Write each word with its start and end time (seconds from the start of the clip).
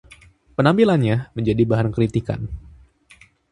Penampilannya 0.57 1.17
menjadi 1.37 1.61
bahan 1.71 1.89
kritikan. 1.95 2.39